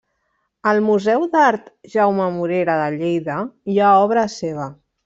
[0.71, 3.39] Al Museu d'Art Jaume Morera de Lleida
[3.75, 4.73] hi ha obra seva.